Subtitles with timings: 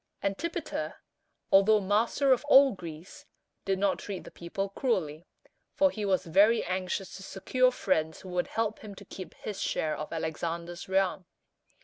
[0.23, 0.95] Antipater,
[1.51, 3.27] although master of all Greece,
[3.65, 5.27] did not treat the people cruelly,
[5.75, 9.61] for he was very anxious to secure friends who would help him to keep his
[9.61, 11.27] share of Alexander's realm.